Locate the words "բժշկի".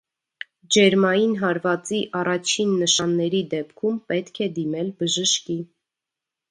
5.03-5.63